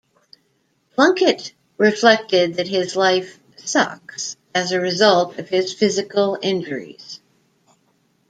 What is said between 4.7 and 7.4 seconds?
a result of his physical injuries.